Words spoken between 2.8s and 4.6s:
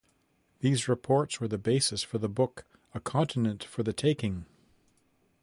"A Continent for the Taking".